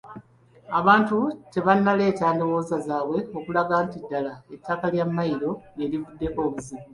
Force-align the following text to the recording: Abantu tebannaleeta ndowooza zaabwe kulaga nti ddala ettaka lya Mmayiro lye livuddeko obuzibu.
Abantu 0.79 1.17
tebannaleeta 1.51 2.25
ndowooza 2.35 2.77
zaabwe 2.87 3.17
kulaga 3.43 3.75
nti 3.85 3.97
ddala 4.03 4.33
ettaka 4.55 4.85
lya 4.93 5.05
Mmayiro 5.09 5.51
lye 5.77 5.85
livuddeko 5.91 6.39
obuzibu. 6.47 6.85